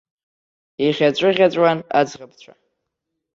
Иӷьаҵәыӷьаҵәуан 0.87 1.79
аӡӷабцәа. 1.99 2.53